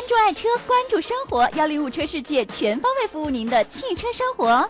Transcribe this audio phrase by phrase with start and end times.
[0.00, 4.66] 关注爱车，关注生活，幺零五车世界全方位服务您的汽车生活。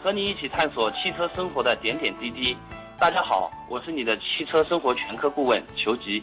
[0.00, 2.56] 和你一起探索汽车生活的点点滴滴。
[2.96, 6.22] 大家好，我是你的汽车生活全科顾问裘吉。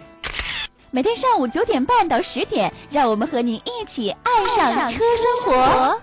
[0.90, 6.02] 每天上午九点半到十点，让我们和您一起爱上车生活。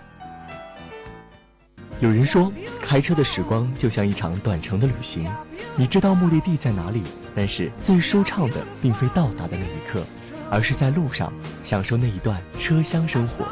[2.00, 5.27] 有人说，开车的时光就像一场短程的旅行，
[5.75, 7.03] 你知道目的地在哪里，
[7.34, 10.05] 但是最舒畅的并非到达的那一刻，
[10.51, 11.33] 而是在路上
[11.65, 13.46] 享受那一段车厢生活。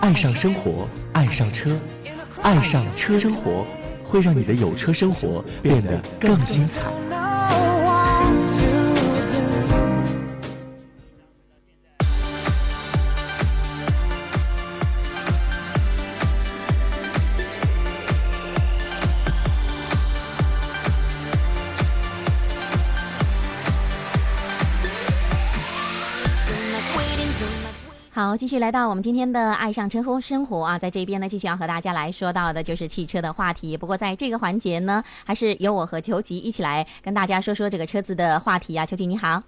[0.00, 1.78] 爱上生活，爱上车。
[2.42, 3.64] 爱上车生活，
[4.04, 7.21] 会让你的有车生活变得更精彩。
[28.32, 33.76] 好，继续来到我们今天的爱上车生活啊，在这边呢，继续要和大家来说到的就是汽车的话题。
[33.76, 38.86] 不过在这个环节呢，还是由我和裘吉一起来跟大家说说这个车子的话题啊。
[38.86, 39.42] 裘吉你好，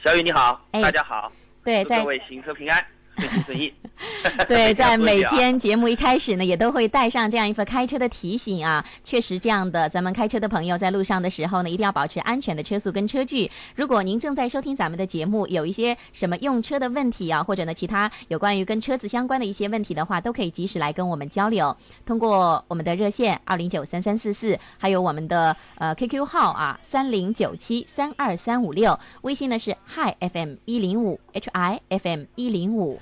[0.00, 1.32] 小雨你好，大家好，
[1.64, 2.84] 对，各位行车平安。
[3.18, 3.72] 顺心顺意。
[4.48, 8.84] 对，在每天节目一开始呢，也都会带上这样一份开车的提醒啊。
[9.04, 13.50] 确实这样的，咱们开车的朋友在路上的时候呢，一定要保持安全的车速跟车距。
[13.74, 21.76] 如果您正在收听咱们的节目，有一些什么用车的问题啊，或者呢其他有关于跟车子相关的一些问题的话，都可以及时来跟我们交流。
[22.06, 32.98] 通过我们的热线二零九三三四四，还有我们的呃 QQ 号啊三零九七三二三五六，微信呢是 Hi FM 一零五 H I F M 一零五。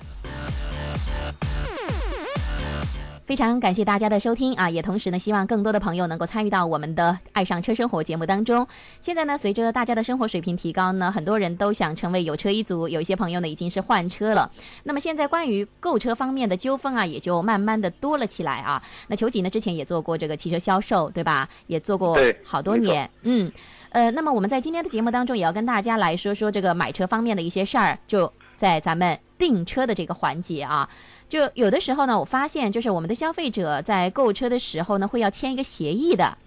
[3.25, 4.69] 非常感谢大家的收听啊！
[4.69, 8.65] 也同时呢，希望更多的朋友能够参与到我们的《爱上车生活》节目当中。
[9.05, 14.49] 现在呢，随着大家的生活水平提高呢，很多人都想成为有车一族，有一些朋友呢已经是换车了。
[14.83, 18.81] 那么现在关于购车方面的纠纷啊，也就慢慢的多了起来啊。
[19.07, 21.49] 那球锦呢，之前也做过这个汽车销售，对吧？
[21.67, 23.51] 也做过好多年，嗯，
[23.89, 30.89] 呃，那么我们在今天的节目当中，也要跟大家来说说这个买车方面的一些事儿，就在咱们订车的这个环节啊。
[31.29, 36.37] 就有的时候呢，我发现就是我们的消费者在购车的时候呢，会要签一个协议的，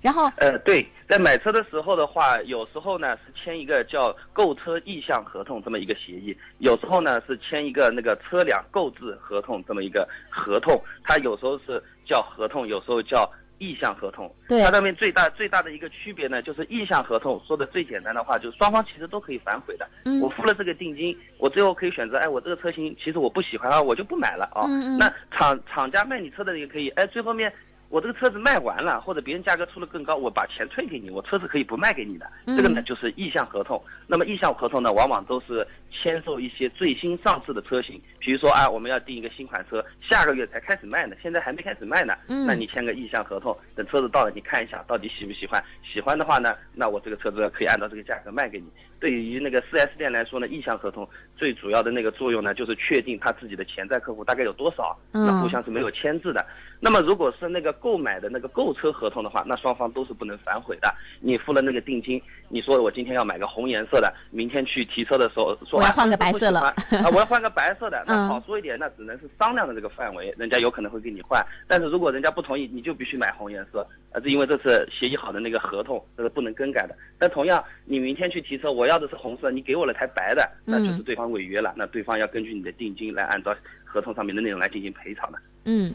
[0.00, 13.30] 然后呃，对，在买车的时候的话，有时候呢是签一个叫购车意向合同这么一个协议，有时候呢是签一个那个车辆购置合同这么一个合同，它有时候是叫合同，有时候叫。
[13.58, 19.88] 意向合同，它上面最大最大的一个区别呢，就是意向合同说的最简单的话，就是双方其实都可以反悔的。
[20.20, 24.66] 我付了这个定金，我最后可以选择，哎，我这个车型其实我不喜欢啊，我就不买了啊。
[24.98, 27.52] 那厂厂家卖你车的也可以，哎，最后面。
[27.94, 32.28] 我这个车子卖完了，或者别人价格出的更高，我把钱退给你，我车子可以不卖给你的。
[32.44, 33.80] 这个呢就是意向合同。
[34.08, 42.16] 那么意向合同呢，往往都是签售一些最新上市的车型，比如说啊，我们要订一个新款车，下个月才开始卖呢，现在还没开始卖呢。
[42.26, 42.44] 嗯。
[42.44, 45.62] 那你签个意向合同，等车子到了，你看一下到底喜不喜欢。
[45.84, 48.66] 喜欢的话呢，那我这个车子可以按照这个价格卖给你。
[48.98, 56.44] 对于那个 4S 店来说呢，意向合同最主要的那个作用呢，就是确定他自己的潜在客户大概有多少，那互相是没有签字的。
[56.84, 60.94] 那么如果是那个购买的那个购车合同的话，那双方都是不能反悔的。
[61.18, 66.60] 你付了那个定金，你说我今天要买个红颜色的，明天去提车的时候说我要换个白色了，
[67.00, 71.42] 啊，我要换个白色的，那好说一点，那只能是商量的这个范围，人家有可能会给你换。
[71.66, 73.80] 但是如果人家不同意，你就必须买红颜色，
[74.12, 76.94] 啊，是因为这是协议好的那个合同，这是不能更改的。
[77.18, 83.56] 但同样，你明天去提车，我要的是红色，你给我了台白的，那就是对方违约了，那对方要根据你的定金来按照
[83.86, 85.38] 合同上面的内容来进行赔偿的。
[85.64, 85.90] 嗯。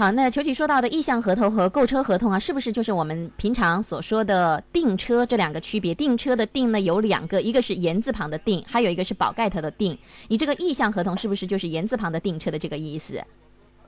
[0.00, 5.94] 好，那球体说到的意向合同和购车合同啊，是不是就是我们平常所说的订车这两个区别？
[5.94, 9.98] 订车的订呢有两个，一个是言字旁的订，还有一个是宝盖头的订。
[10.28, 13.22] 你这个意向合同是不是就是言字旁的订车的这个意思？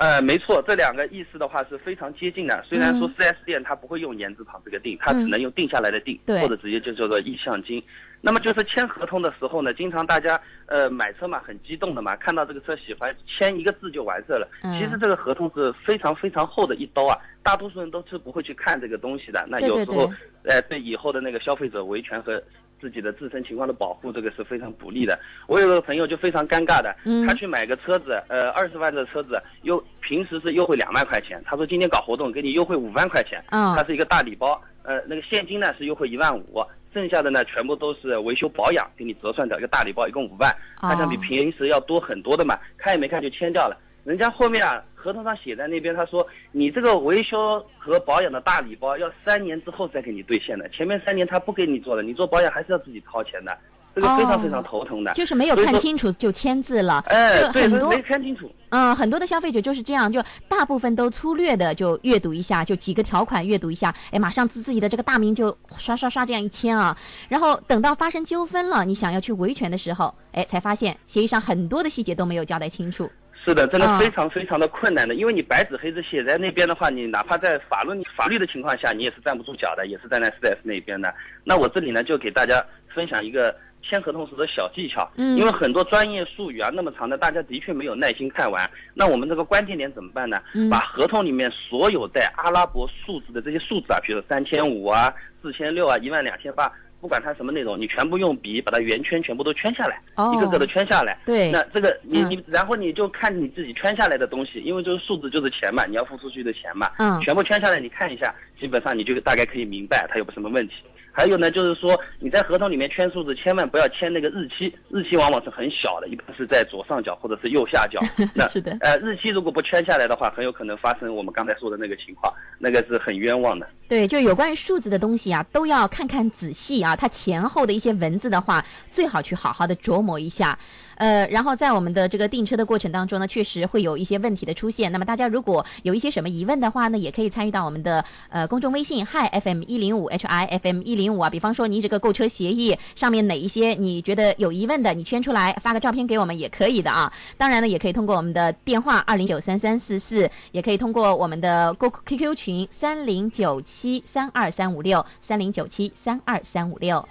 [0.03, 2.61] 呃，没错，这两个意思的话是非常接近的。
[2.69, 7.81] 虽然说 4S 店它不会用言字旁这个定，它只能用定下来的订，或者直接就叫做意向金。
[8.21, 14.49] 那么就是签合同的时候呢，经常大家呃买车嘛很激动的嘛，看到这个车喜欢，签一个字就完事了。
[14.63, 19.47] 其实这个合同是非常非常厚的一刀啊，大多数人都是不会去看这个东西的。
[19.49, 20.11] 那有时候
[20.43, 22.43] 呃对以后的那个消费者维权和
[22.83, 25.17] 自己的自身情况的保护，这个是非常不利的。
[25.47, 26.93] 我有个朋友就非常尴尬的，
[27.25, 36.61] 他去买个车子，呃二十万的车子，优平时是优惠两万块钱，他说今天搞活动给你优惠五万块钱，他是一个大礼包，呃那个现金呢是优惠一万五。
[36.93, 43.79] 剩下的呢，全部都是维修保养，给你折算掉一个大礼包，一共五万，他想比平时要多很多的嘛，看也没看就签掉了。
[44.05, 53.59] 人家后面啊，合同上写在那边，他说你这个维修和保养的大礼包要三年之后再给你兑现的，前面三年他不给你做的，你做保养还是要自己掏钱的。
[53.95, 55.13] 这个非常哦非常头疼的。
[55.13, 58.51] 就是没有看清楚就签字了，哎，很多没看清楚。
[58.71, 66.97] 嗯，很多的消费者就是这样，就大部分都粗略的就阅读一下，就几个条款阅读一下，哎，马上自自己的这个大名就刷刷刷这样一签啊，
[67.29, 73.11] 然后等到发生纠纷了，你想要去维权的时候，哎，才发现协议上很多的细节都没有交代清楚。
[73.45, 81.13] 是的，真啊的非常非常的困难的，因为你白纸黑字写在那边的话，你哪怕在法律法律的情况下，你也是站不住脚的，也是站在 4S 那边的。
[81.43, 88.71] 那我这里呢，就给大家分享一个签合同时的小技巧，嗯因为很多专业术语啊那么长的，大家的确没有耐心看完。
[88.95, 90.41] 那我们这个关键点怎么办呢？
[90.55, 95.13] 嗯把合同里面所有带阿拉伯数字的这些数字啊，比如三千五啊、
[95.43, 96.71] 四千六啊、一万两千八。
[97.03, 101.19] 不管它什么内容，你全部用笔把它圆圈全部都圈下来，哦一个个的圈下来。
[101.27, 110.75] 对那这个你嗯你，然后你就看你自己圈下来的东西，因为就是数字就是钱嘛，你要付出去的钱嘛，嗯全部圈下来你看一下，基本上你就大概可以明白它有什么问题。
[111.13, 118.01] 还有呢，就是说你在合同里面圈数字，千万不要签那个日期，日期往往是很小的，一般是在左上角或者是右下角。
[118.35, 123.69] 那是的呃，日期如果不圈下来的话，很有可能发生我们刚才说的那个情况，那个是很冤枉的。
[123.89, 130.59] 对，就有关于数字的东西啊，都要看看仔细啊，它前后的一些文字的话，最好去好好的琢磨一下。
[131.03, 134.93] 呃，然后在我们的这个订车的过程当中呢，确实会有一些问题的出现。
[134.93, 141.29] 那么大家如果有一些什么疑问的话呢，也可以参与到我们的呃公众微信 hi FM 一零五 H I F M 一零五啊。
[141.29, 147.13] 比方说你这个购车协议上面哪一些你觉得有疑问的，你圈出来发个照片给我们也可以的啊。
[147.37, 151.75] 当然呢，也可以通过我们的电话二零九三三四四，也可以通过我们的
[152.07, 157.05] QQ 群三零九七三二三五六三零九七三二三五六。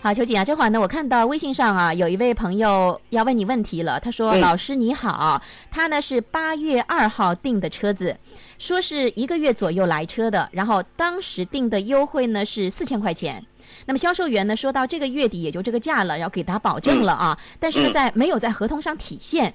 [0.00, 3.98] 好，秋瑾啊，这会儿呢，我看到微信上啊，有一位朋友要问你问题了。
[3.98, 5.42] 他说：“嗯老师你好，
[5.72, 8.16] 他呢是八月二号订的车子，
[8.58, 13.44] 说是一个月左右来车的，然后当时订的优惠呢是四千块钱。
[13.86, 19.52] 那么销售员呢说到这个月底也就这个价了，要给他保证了啊，但是呢嗯在没有在合同上体现。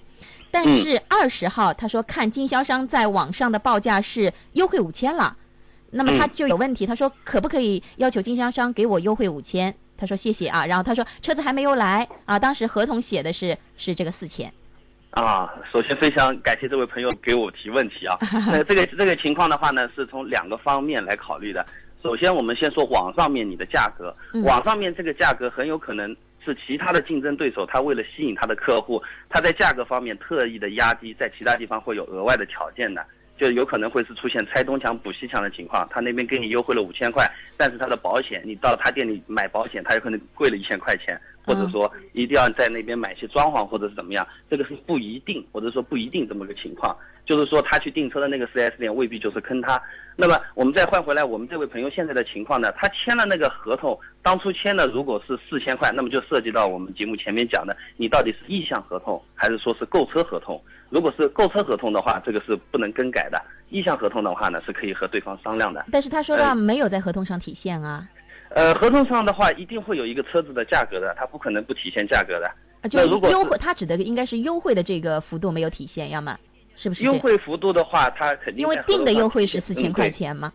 [0.51, 5.37] 但是二十号他说看经销商在网上的报价是优惠五千了。”
[5.89, 9.73] 那么他嗯就有问题，他说可不可以要求经销商给我优惠五千？
[9.97, 14.51] 他说谢谢啊，然后他说车子还没有来啊，当时合同写的是是这个四千。
[15.11, 18.17] 啊，首先非常感谢这位朋友给我提问题啊。
[18.51, 21.65] 那这个这个情况的话呢，是从两个方面来考虑的。
[22.01, 26.13] 首先，我们先说网上面你的价格，嗯网上面这个价格很有可能
[26.43, 33.05] 是其他的竞争对手，他为了吸引他的客户，他在价格方面特意的压低，在其他地方会有额外的条件的。
[33.37, 46.95] 就有可能会是出现拆东墙补西墙的情况，他那边给你优惠了五千块，但是他的保险，你到他店里买保险，他有可能贵了一千块钱，或者说一定要在那边买些装潢或者是怎么样，这个是不一定，或者说不一定这么个情况。
[47.25, 49.81] 就是说他去订车的那个 4S 店未必就是坑他。
[50.17, 60.61] 那么我们再换回来，我们这位朋友现在的情况呢，他签了那个合同，当初签的如果是四千块，那么就涉及到我们节目前面讲的，你到底是意向合同还是说是购车合同？
[60.89, 63.39] 如果是购车合同的话，这个是不能更改的；
[63.69, 65.85] 意向合同的话呢，是可以和对方商量的。
[65.93, 68.12] 但是他说到呃没有在合同上体现啊，呃，
[68.75, 72.47] 合同上的话一定会有一个车子的价格的，它不可能不体现价格的。
[72.81, 76.37] 啊就那如果优惠，他指的应该是优惠的这个幅度没有体现，要么
[76.75, 77.03] 是不是？
[77.03, 80.09] 优惠幅度的话，它肯定因为定的优惠是四千块。
[80.09, 80.51] 钱嘛。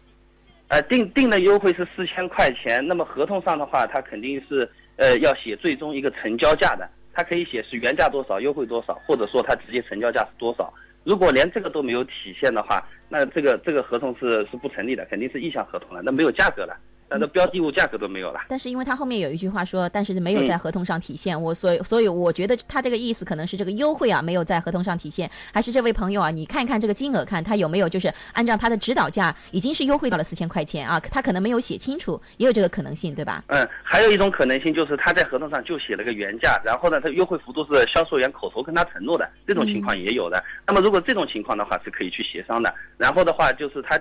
[0.69, 10.71] 呃，定定的优惠是四千块钱，那么合同上的话，它肯定是呃要写最终一个成交价的，它可以写是原价多少，优惠多少，或者说它直接成交价是多少。
[11.05, 16.77] 如果连这个都没有体现的话，那这个这个合同是是不成立的，肯定是意向合同了，那没有价格了，
[17.11, 18.41] 那这标的物价格都没有了。
[18.49, 33.45] 但是因为他后面有一句话说，但是没有在嗯合同上体现，我所以所以我觉得他这个意思可能是这个优惠啊没有在合同上体现，还是这位朋友啊，你看一看这个金额，看他有没有就是按照他的指导价已经是优惠到了四千块钱啊，他可能没有写清楚，也有这个可能性，对吧？
[33.49, 40.43] 嗯，还有一种可能性就是他在合同上就写了个原价，然后呢，他优惠幅度是销售员口头跟他承诺的，这种情况也有的。
[40.67, 42.75] 那么如果这种情况的话，是可以去协商的。
[42.97, 43.99] 然后的话就是他。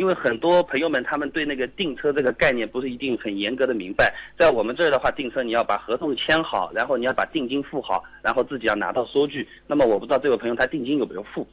[0.00, 9.46] 因为很多朋友们他们对那个订车这个概念不是一定很严格的明白，在我们这儿的话，订车你要把合同签好，然后你要把定金付好，然后自己要拿到收据。
[9.66, 11.46] 那么我不知道这位朋友他定金有没有付？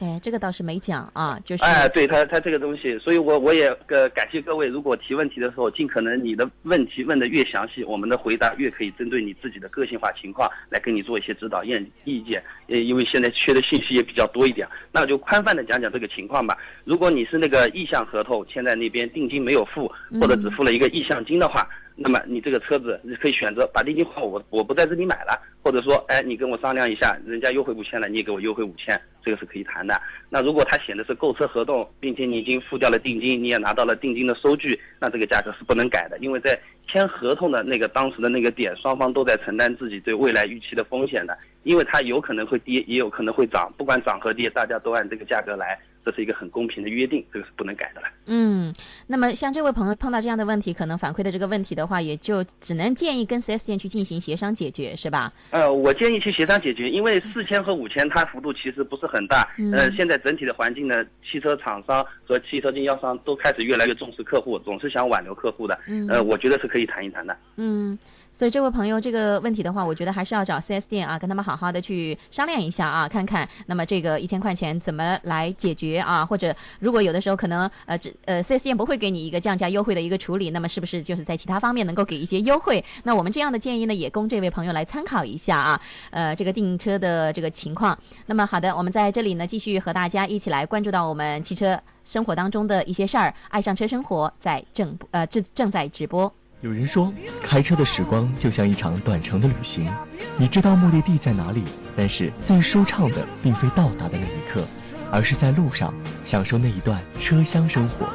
[0.00, 11.70] 哎，这个倒是没讲啊，就是哎，对他他这个东西，所以我我也呃感谢各位，如果提问题的时候，尽可能你的问题问的越详细，我们的回答越可以针对你自己的个性化情况来给你做一些指导意
[12.04, 12.42] 意见。
[12.66, 16.58] 呃，因为现在缺的信息也比较多一点，那我就宽泛的讲讲这个情况吧。
[16.84, 29.94] 如果你是那个意向合同签在那边，定金没有付，或者只付了一个意向金的话，那么你这个车子你可以选择把定金还我，我不在这里买了，或者说，哎，你跟我商量一下，人家优惠五千了，你也给我优惠五千，这个是可以谈的。
[30.28, 36.58] 那如果他写的是购车合同，并且你已经付掉了定金，你也拿到了定金的收据，那这个价格是不能改的，因为在
[36.88, 45.78] 签合同的那个当时的那个点，双方都在承担自己对未来预期的风险的，因为它有可能会跌，也有可能会涨，不管涨和跌，大家都按这个价格来。
[46.04, 48.08] 这是一个很公平的约定，这个是不能改的了。
[48.26, 48.72] 嗯，
[49.06, 55.32] 那么像这位朋友碰到这样的问题，可能反馈的这个问题的话，也就只能建议跟四 S 店去进行协商解决，是吧？
[55.50, 59.48] 呃，我建议去协商解决，因为四千和五千它幅度其实不是很大。
[59.72, 65.78] 呃，现在整体的环境呢，汽车厂商和汽车经销商都开始越来越重视客户，总是想挽留客户的。
[65.88, 67.36] 嗯，呃，我觉得是可以谈一谈的。
[67.56, 67.98] 嗯。
[68.36, 76.26] 所以这位朋友这个问题的话，我觉得还是要找 4S 店啊，跟他们好好的去商量一下啊，看看那么这个一千块钱怎么来解决啊？
[76.26, 82.84] 或者如果有的时候可能呃这呃 4S 店不会给你一个降价优惠的一个处理，那么是不是就是在其他方面能够给一些优惠？
[83.04, 85.80] 那我们这样的建议呢，也供这位朋友来参考一下啊。
[86.10, 87.96] 呃，这个订车的这个情况。
[88.26, 91.80] 那么好的，我们在这里呢继续和大家一起来关注到我们汽车
[92.12, 93.32] 生活当中的一些事儿。
[93.48, 96.32] 爱上车生活在正呃正正在直播。
[96.60, 99.90] 有人说，开车的时光就像一场短程的旅行，
[100.38, 101.62] 你知道目的地在哪里，
[101.94, 104.66] 但是最舒畅的并非到达的那一刻，
[105.10, 105.92] 而是在路上
[106.24, 108.08] 享受那一段车厢生活。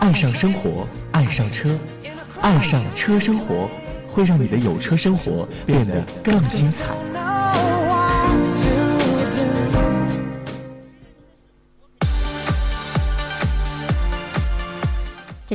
[0.00, 1.76] 爱上生活，爱上车，
[2.42, 3.70] 爱上车生活，
[4.12, 7.77] 会让你的有车生活变得更精彩。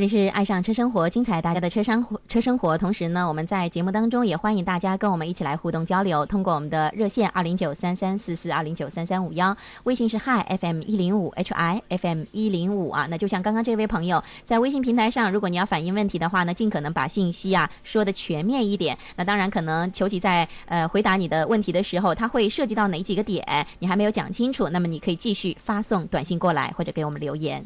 [0.08, 2.76] 是爱上车生活，精彩大家的车生车生活。
[2.76, 13.06] 同时呢，我们在节目当中也欢迎大家跟我们一起来互动交流，通过我们的热线二零九三三四四二零九三三五幺，微信是 hi fm 一零五 h i f m 一零五啊。
[13.08, 18.98] 那就像刚刚这位朋友在微信平台上，如果你要反映问题的话呢，尽可能把信息啊说的全面一点。
[19.16, 27.64] 那当然可能求其在呃回答你的问题的时候，他会涉及到哪几个点，你还没有讲清楚，那么你可以继续发送短信过来或者给我们留言。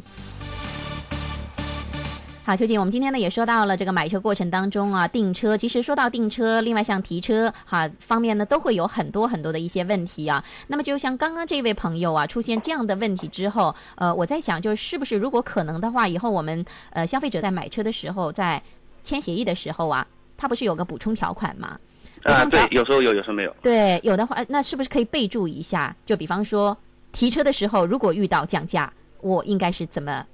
[2.48, 5.58] 好，秋瑾，我们今天呢也说到了这个买车过程当中啊，订车。
[5.58, 10.42] 其实说到订车，另外像提车哈方面呢，都会有很多很多的一些问题啊。
[10.66, 18.62] 那么就像刚刚这位朋友啊，出现这样的问题之后，呃，我在想，就是是不是如果可能的话，以后我们呃消费者在买车的时候，在
[19.02, 20.06] 签协议的时候啊，
[20.38, 21.78] 他不是有个补充条款吗？
[22.22, 23.54] 啊，对，有时候有，有时候没有。
[23.60, 25.94] 对，有的话，那是不是可以备注一下？
[26.06, 26.74] 就比方说
[27.12, 28.90] 提车的时候，如果遇到降价，
[29.20, 30.24] 我应该是怎么？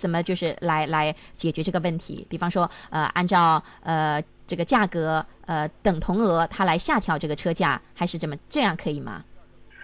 [0.00, 2.26] 怎么就是来来解决这个问题？
[2.28, 9.24] 比方说，呃，按照呃这个价格呃等同额，他来下调这个车价，还是怎么这样可以吗？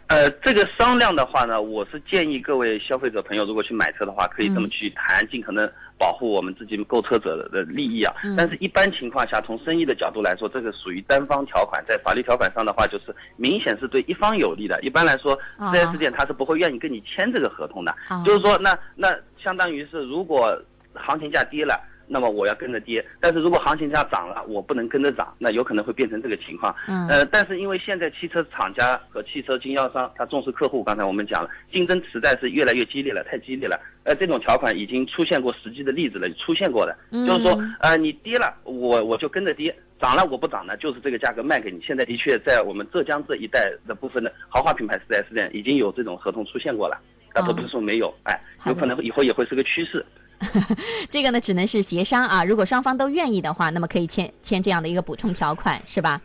[0.08, 8.14] 呃，这个商量的话呢，我是建议各位消费者朋友，如果去买车的话，可以这么去谈，尽可能保护我们自己购车者的利益啊。
[8.36, 14.80] 但是，一般情况下，从生意的角度来说，这个属于单方条款，在法律条款上的话，就是明显是对一方有利的。
[14.80, 17.92] 一般来说，4S 店他是不会愿意跟你签这个合同的。
[18.24, 20.56] 就是说，那那相当于是，如果
[20.94, 21.80] 行情价跌了。
[22.08, 26.74] 那么我要跟着跌，但是如果行情价涨了，我不能跟着涨，那有可能会变成这个情况。
[26.88, 33.78] 嗯，呃，但是因为现在汽车厂家和汽车经销商他重视客户，刚才我们讲了，竞争实在是越来越激烈了，太激烈了。
[34.04, 41.80] 呃，这种条款已经出现过实际的例子了，出现过的，就是说，呃，你跌了，我我就跟着跌，涨了我不涨呢，就是这个价格卖给你。
[41.80, 46.96] 现在的确在我们浙江这一带的部分的豪华品牌四 S 店已经有这种合同出现过了，
[47.32, 50.04] 但不是说没有，哎，有可能以后也会是个趋势。
[51.10, 52.44] 这个呢，只能是协商啊。
[52.44, 56.20] 如果双方都愿意的话，那么可以签签这样的一个补充条款，是吧？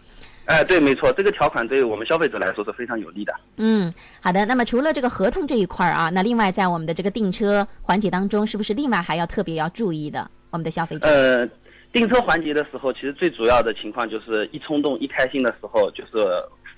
[0.46, 3.34] 哎，对，没错，这个条款对于我们消费者来说是非常有利的。
[3.58, 4.46] 嗯，好的。
[4.46, 10.30] 那么除了这个合同这一块儿啊，那另外在我们的这个订车环节当中，是不是另外还要特别要注意的？
[10.50, 11.08] 我们的消费者？
[11.08, 11.48] 呃，
[11.94, 16.12] 订车环节的时候，其实最主要的情况就是一冲动、一开心的时候，就是。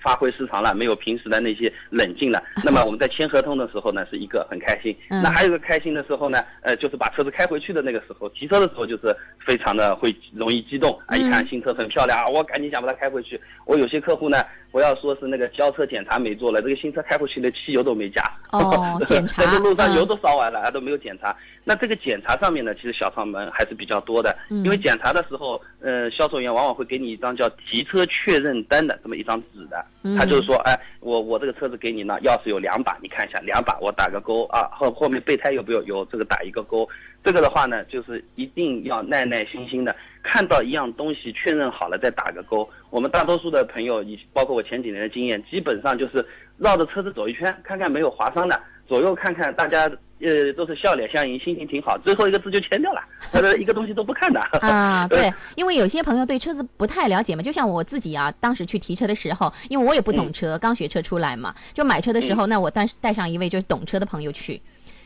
[0.04, 2.42] 发挥失常了，没有平时的那些冷静了。
[2.62, 4.94] 那么我们在签合同的时候呢，是一个很开心。
[5.08, 11.16] 那还有一个开心的时候呢，呃，就是把车子开回去的那个时候，提车的时候就是非常的会容易激动啊！
[11.16, 13.40] 一看新车很漂亮啊，我赶紧想把它开回去。
[13.64, 14.44] 我有些客户呢，
[14.74, 18.20] 不要说是那个交车检查没做了，这个新车开回去的汽油都没加。
[18.50, 21.32] 哦， 在这路上油都烧完了，啊，都没有检查。
[21.62, 29.86] 那这个检查上面呢，其实小上门还是比较多的，因为检查的时候，呃，销售员往往会给你一张叫提车确认单的这么一张纸的。
[30.18, 36.86] 他就是说，哎，我我这个车子给你呢，钥匙有两把，你看一下，两把我打个勾啊，后后面备胎有没有有这个打一个勾，
[37.22, 42.68] 这个的话呢，就是一定要耐耐心心的看到一样东西确认好了再打个勾。
[42.90, 46.26] 我们大多数的朋友，以包括我前几年的经验，基本上就是
[46.58, 49.82] 绕着车子走一圈，看看没有划伤的，左右看看，大家
[50.20, 53.02] 呃都是笑脸相迎，心情挺好，最后一个字就签掉了，
[53.32, 54.40] 呃一个东西都不看的。
[54.62, 64.62] 啊， 对，因为有些朋友对车子不太了解嘛，就像我自己啊，当时去提车的时候，因为我也不懂车，刚学车出来嘛，就买车的时候，那我带带上一位就是懂车的朋友去，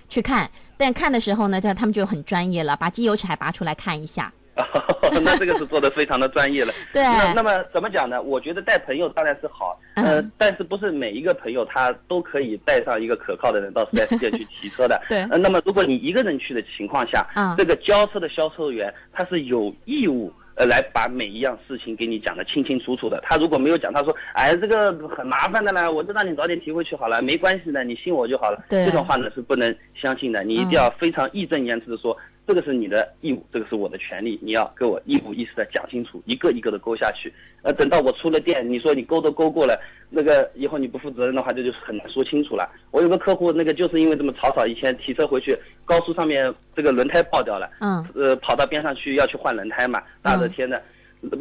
[0.08, 4.32] 去看，但看的时候呢，他他们就很专业了，把机油尺还拔出来看一下。
[5.22, 6.72] 那这个是做的非常的专业了。
[6.92, 7.02] 对。
[7.02, 8.20] 那那么怎么讲呢？
[8.20, 15.00] 我觉得带朋友当然是好，呃，但是不是每一个朋友他都可以带上一个可靠的人到四 S 店去提车的。
[15.08, 15.18] 对。
[15.30, 23.20] 呃，那么如果你一个人去的情况下，这个交车的销售员他是有义务呃来把每一样事情给你讲的清清楚楚的。
[23.22, 28.64] 他如果没有讲，他说，哎，这个很麻烦的呢，我就让你早点提回去好了，没关系的，你信我就好了。
[28.68, 28.84] 对。
[28.84, 32.16] 这种话呢是不能相信的，你一定要非常义正言辞的说。
[32.48, 37.30] 这个是你的义务，这个是我的权利，你要给我一五一十的讲清楚，一个一个的勾下去。
[37.60, 39.78] 呃，等到我出了店，你说你勾都勾过了，
[40.08, 42.66] 那个以后你不负责任的话，这就是很难说清楚了。
[42.90, 50.82] 我有个客户，那个就是因为这么草草，以前提车回去，高速上面这个轮胎爆掉了，嗯，呃，跑到边上去要去换轮胎嘛，大热天的，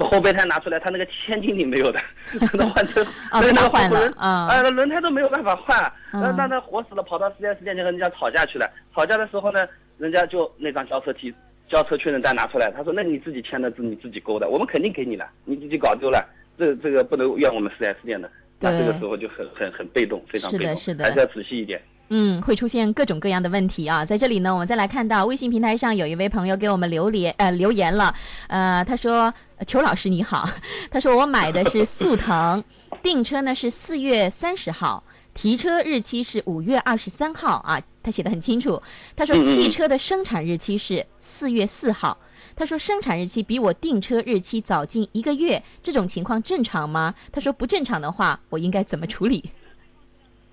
[0.01, 2.01] 后备胎拿出来，他那个千斤顶没有的，
[2.51, 8.69] 那换车，那拿换轮，啊，呃，轮胎都没有办法换，那那那活死了，跑到四 S 店就和人家吵架去了。
[8.93, 9.65] 吵架的时候呢，
[9.98, 11.34] 人家就那张交车提。
[11.70, 16.25] 交车确认单拿出来，他说：“那你自己签的字，你自己勾的，我们肯定给你了，你自己搞丢了，
[16.58, 21.82] 这这个不能怨我们四 S 店的。”那这个时候就很很很被动，非常被动，是的，还是要仔细一点。
[22.08, 24.06] 嗯，会出现各种各样的问题啊。
[24.06, 28.16] 在这里呢，我们再来看到微信平台上有一位朋友给我们留言，呃，留言了，
[28.48, 29.34] 呃，他说
[29.68, 30.50] ：“裘老师你好，
[30.89, 32.63] 他说我买的是速腾，
[33.04, 38.81] 订车呢是四月三十号，提车日期是五月二十三号啊。”他写的很清楚，
[39.17, 41.05] 他说汽车的生产日期是。
[41.39, 42.17] 四月四号，
[42.55, 47.13] 他说生产日期比我订车日期早近一个月，这种情况正常吗？
[47.31, 49.51] 他说不正常的话，我应该怎么处理？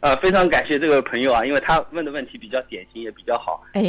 [0.01, 3.65] 呃，非常感谢这位朋友啊，因为他问的问题比较典型，也比较好。
[3.73, 3.83] 哎，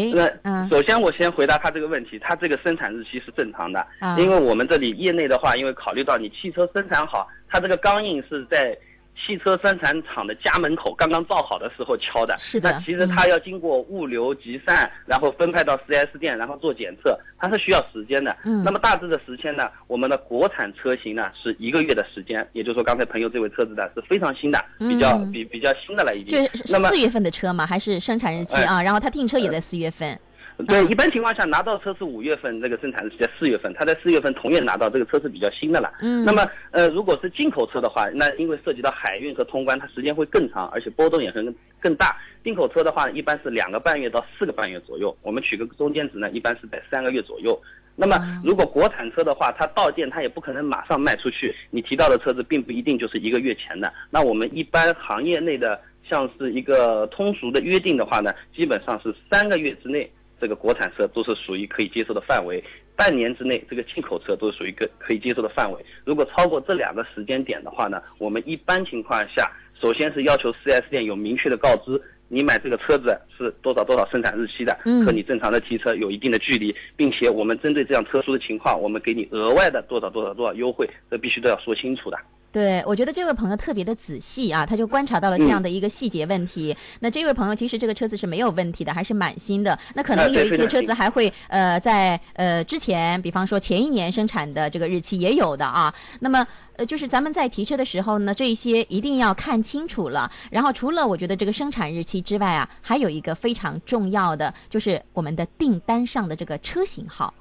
[0.44, 3.86] 那首先我先回答他这个问题，他这个生产日期是正常的，
[4.18, 8.78] 因为我们这里业内的话，因为考虑到你汽车生产好，它这个钢印是在。
[9.16, 12.72] 汽车生产厂的家门口刚刚造好的时候敲的，是的。
[12.72, 18.36] 那其实它要经过物流集散，然后分派到 4S 店，然后做检测，它是需要时间的。
[18.44, 18.64] 嗯。
[18.64, 19.70] 那么大致的时间呢？
[19.88, 26.48] 我们的国产车型呢是一个月的时间，也就是说刚才朋友这位车子呢是非常新的，比较比比较新的了已经。
[26.72, 28.82] 那么四月份的车嘛，还是生产日期啊？
[28.82, 30.20] 然后他订车也在四月份。
[30.68, 35.92] 对，一般情况下拿到车是五月份，这个生产日期在四月份，他在四月份同月拿到这个车是比较新的了。
[36.02, 36.24] 嗯。
[36.24, 42.16] 那么，呃，如果是进口车的话，那因为涉及到海运和通关，它时间会更长，而且波动也很更大。
[42.44, 47.60] 进口车的话，一般是两个半月到四个半月左右，我们取个中间值呢，一般是在三个月左右。
[47.98, 53.92] 那么，如果国产车的话，它到店它也不可能马上卖出去，你提到的车子并不一定就是一个月前的。
[54.10, 60.10] 那我们一般行业内的，像是一个通俗的约定的话呢，基本上是三个月之内。
[60.40, 62.64] 这个国产车都是属于可以接受的范围，
[62.96, 65.86] 半年之内这个进口车都是属于可可以接受的范围。
[66.04, 82.18] 如果超过这两个时间点的话呢，我们一般情况下，首先是要求 4S 店有明确的告知，你买这个车子是多少多少生产日期的，和你正常的提车有一定的距离，并且我们针对这样特殊的情况，我们给你额外的多少多少多少优惠，这必须都要说清楚的。
[82.56, 86.74] 对，我觉得这位朋友特别的仔细啊，他就观察到了这样的一个细节问题。
[87.02, 89.78] 那这位朋友其实这个车子是没有问题的，还是满新的。
[89.94, 95.94] 那可能有一些车子还会呃在呃之前，比方说前一年生产的这个日期也有的啊。
[96.22, 100.32] 那么呃就是咱们在提车的时候呢，这些一定要看清楚了。
[100.50, 107.34] 然后除了我觉得这个生产日期之外啊，还有一个非常重要的就是我们的订单上的这个车型号。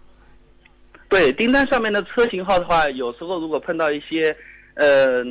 [1.09, 4.37] 对，订单上面的车型号的话，有时候如果碰到一些。
[4.75, 5.25] 呃，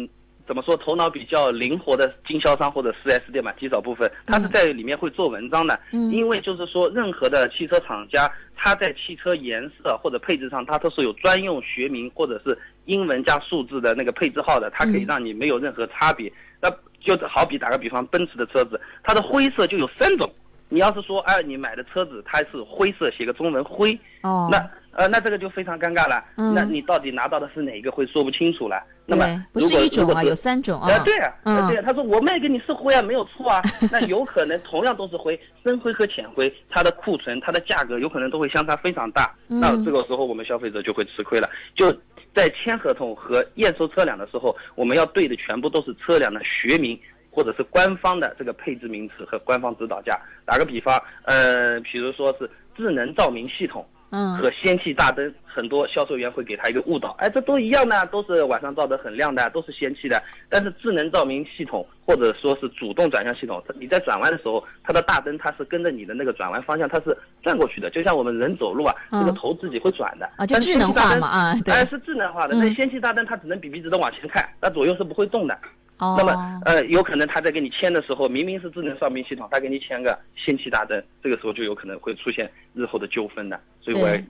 [0.46, 0.76] 怎么说？
[0.78, 5.80] 头脑比较灵活的经销商或者四 S 店嘛，极少部分，他是在里面会做文章的。
[5.92, 6.12] 嗯。
[6.12, 16.32] 因为就是说，任何的汽车厂家，他在汽车颜色或者配置上，它都是有专用学名或者是英文加数字的那个配置号的，它可以让你没有任何差别。
[16.62, 20.30] 那就好比打个比方，奔驰的车子，它的灰色就有三种。
[20.74, 24.58] 你要是说，哎，你买的车子它是灰色，写个中文灰，哦，那
[24.94, 26.26] 呃，那这个就非常尴尬了。
[26.36, 28.84] 嗯，那你到底拿到的是哪一个，会说不清楚了。
[29.06, 30.88] 那么，不是一种啊，有三种啊。
[30.90, 33.62] 呃，对啊，嗯，对啊，他说我卖给你是灰啊，没有错啊。
[33.92, 39.32] 那有可能同样都是灰，深灰和浅灰，它的库存、它的价格有可能都会相差非常大。
[39.46, 41.48] 那这个时候我们消费者就会吃亏了。
[41.76, 41.96] 就
[42.34, 47.00] 在签合同和验收车辆的时候，我们要对的全部都是车辆的学名。
[47.34, 50.20] 或者是官方的这个配置名词和官方指导价。
[50.46, 60.22] 打个比方，呃，比如说是智能照明系统，嗯和氙气大灯，很多销售员会给他一个误导，哎，这都一样的，都是晚上照得很亮的，都是氙气的。
[60.50, 70.30] 但是智能照明系统或者说是主动转向系统，它你在转弯的时候，它的大灯它是跟着你的那个转弯方向，它是转过去的，就像我们人走路啊，嗯这个头自己会转的。
[70.36, 72.54] 啊，就智能化嘛啊，对，哎，是智能化的。
[72.56, 75.58] 嗯那氙气大灯它只能笔笔直的往前看，那左右是不会动的。
[76.04, 83.60] 哦，那么，呃，有可能他在给你签的时候，明明是智能照明系统，他给你签个氙气大灯，这个时候就有可能会出现日后的纠纷的。
[83.80, 84.22] 所以我也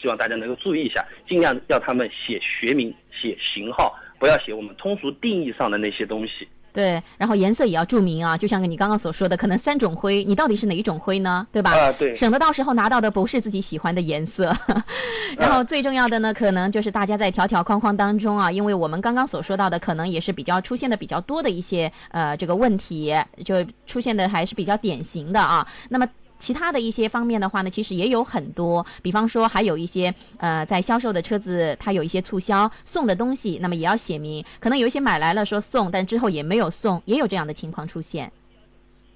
[0.00, 6.48] 希望大家能够注意一下，尽量要他们写学名、写型号，不要写我们通俗定义上的那些东西。
[6.72, 11.46] 对，然后颜色也要注明啊，就像你刚刚所说的，可能三种灰，你到底是哪一种灰呢？
[11.52, 11.72] 对吧？
[11.72, 14.56] 啊，对，省得到时候拿到的不是自己喜欢的颜色。
[15.36, 25.66] 然后最重要的呢，可能就是大家在条条框框当中啊，因为我们刚刚所说到的，可能也是比较出现的比较多的一些呃这个问题，就出现的还是比较典型的啊。
[25.88, 26.06] 那么。
[26.40, 38.30] 其他的一些方面的话呢，其实也有很多，比方说还有一些呃，在销售的车子，它有一些促销送的东西，那么也要写明，可能有一些买来了说送，但之后也没有送，也有这样的情况出现。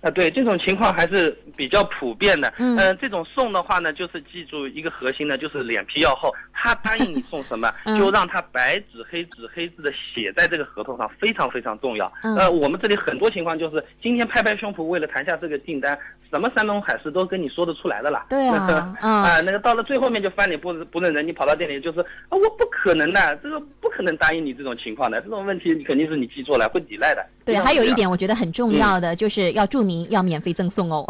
[0.02, 2.52] 啊，对，这种情况还是比较普遍的。
[2.58, 6.32] 嗯呃这种送的话呢，就是记住一个核心呢，就是脸皮要厚。
[6.52, 12.12] 他答应你送什么，嗯就让他白纸黑字黑字的写在这个合同上，非常非常重要。
[12.22, 15.96] 嗯呃，我们这里很多情况就是今天拍拍胸脯，为了谈下这个订单，
[16.30, 18.26] 什么山盟海誓都跟你说得出来的啦。
[18.28, 27.24] 对啊 嗯 啊，那个到了最后面就翻脸不不认人，你跑到店里就是啊，我不可能的，这个不可能答应你这种情况的，这种问题你肯定是你记错了，会抵赖的。
[27.44, 31.04] 对，还有一点我觉得很重要的，就是要注明要免费赠送哦。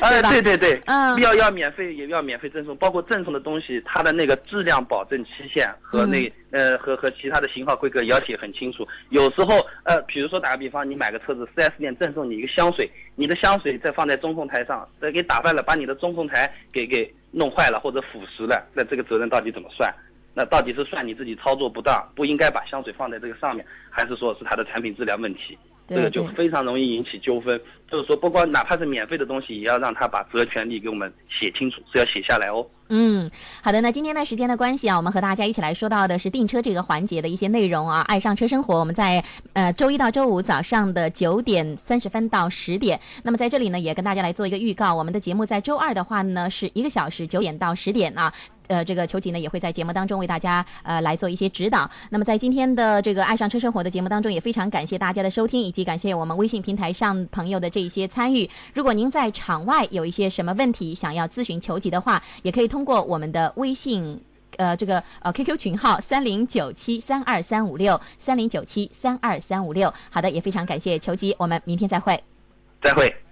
[0.00, 8.86] 哎， 吧对对对，嗯要要免费也要免费赠送，包括赠送的东西，它的那个质量保证期限和那、嗯呃和和其他的型号规格也要写很清楚。
[9.08, 19.92] 有时候呃，比如说打个比方，你买个车子，4S 店赠送你一个香水，你的香水再放在中控台上，再给打坏了，把你的中控台给给弄坏了或者腐蚀了，那这个责任到底怎么算？
[20.34, 25.56] 那到底是算你自己操作不当，不应该把香水放在这个上面，还是说是它的产品质量问题？
[25.88, 27.60] 这个就非常容易引起纠纷。
[27.90, 32.66] 就是说，不光哪怕是免费的东西，也要让他把责权利给我们写清楚，是要写下来哦。
[32.88, 33.82] 嗯，好的。
[33.82, 38.00] 那今天呢，时间的关系啊，我们和大家一起来说到的是订车这个环节的一些内容啊。
[38.02, 42.98] 爱上车生活，我们在呃周一到周五早上的九点三十分到十点。
[43.22, 48.32] 那么在这里呢，也跟大家来做一个预告，我们的节目在周二的话呢，是一个小时九点到十点啊。
[48.72, 51.90] 呃，这个球吉呢也会在节目当中为大家呃来做一些指导。
[52.08, 58.48] 那么在今天的这个爱上车生活的节目当中，也非常感谢大家的收听，以及感谢我们微信平台上朋友的这一些参与。
[58.72, 64.22] 如果您在场外有一些什么问题想要咨询球吉的话，也可以通过我们的微信。
[64.58, 69.92] 呃，这个呃 QQ 群号三零九七三二三五六三零九七三二三五六。
[70.10, 72.22] 好的，也非常感谢球吉，我们明天再会。
[72.82, 73.31] 再会。